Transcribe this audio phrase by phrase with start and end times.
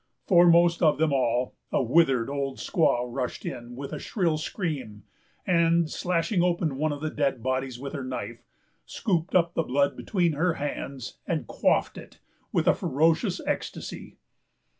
[0.25, 5.03] Foremost of them all, a withered old squaw rushed in, with a shrill scream,
[5.45, 8.41] and, slashing open one of the dead bodies with her knife,
[8.83, 12.19] scooped up the blood between her hands, and quaffed it
[12.51, 14.17] with a ferocious ecstasy.